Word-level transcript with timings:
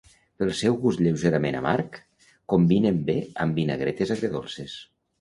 Pel 0.43 0.53
seu 0.61 0.77
gust 0.85 1.03
lleugerament 1.07 1.59
amarg, 1.59 2.01
combinen 2.55 3.01
bé 3.13 3.21
amb 3.47 3.63
vinagretes 3.63 4.19
agredolces. 4.21 4.81